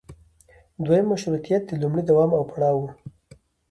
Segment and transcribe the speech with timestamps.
[0.85, 2.83] دویم مشروطیت د لومړي دوام او پړاو و.